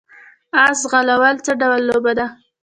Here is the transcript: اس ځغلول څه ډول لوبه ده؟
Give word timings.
اس 0.63 0.77
ځغلول 0.87 1.35
څه 1.45 1.51
ډول 1.61 1.81
لوبه 1.89 2.11
ده؟ 2.17 2.25